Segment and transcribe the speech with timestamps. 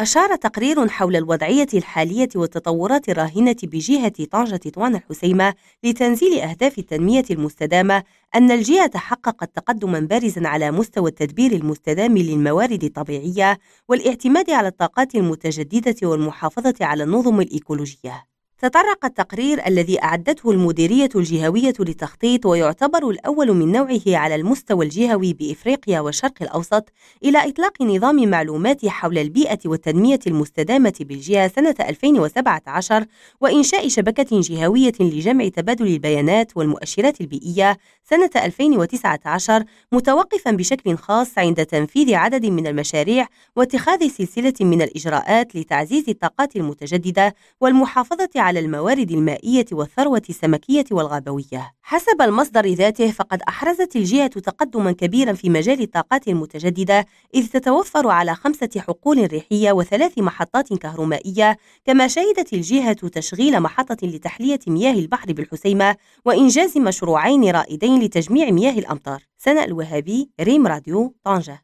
[0.00, 8.02] أشار تقرير حول الوضعية الحالية والتطورات الراهنة بجهة طنجة طوان الحسيمة لتنزيل أهداف التنمية المستدامة
[8.34, 13.58] أن الجهة حققت تقدما بارزا على مستوى التدبير المستدام للموارد الطبيعية
[13.88, 18.29] والإعتماد على الطاقات المتجددة والمحافظة على النظم الإيكولوجية.
[18.60, 26.00] تطرق التقرير الذي أعدته المديرية الجهوية للتخطيط ويعتبر الأول من نوعه على المستوى الجهوي بإفريقيا
[26.00, 26.88] والشرق الأوسط
[27.24, 33.06] إلى إطلاق نظام معلومات حول البيئة والتنمية المستدامة بالجهة سنة 2017
[33.40, 37.78] وإنشاء شبكة جهوية لجمع تبادل البيانات والمؤشرات البيئية
[38.10, 46.08] سنة 2019 متوقفا بشكل خاص عند تنفيذ عدد من المشاريع واتخاذ سلسلة من الإجراءات لتعزيز
[46.08, 51.72] الطاقات المتجددة والمحافظة على على الموارد المائية والثروة السمكية والغابوية.
[51.82, 58.34] حسب المصدر ذاته فقد أحرزت الجهة تقدما كبيرا في مجال الطاقات المتجددة إذ تتوفر على
[58.34, 65.96] خمسة حقول ريحية وثلاث محطات كهرومائية كما شهدت الجهة تشغيل محطة لتحلية مياه البحر بالحسيمة
[66.24, 69.22] وإنجاز مشروعين رائدين لتجميع مياه الأمطار.
[69.38, 71.58] سناء الوهابي ريم راديو طنجة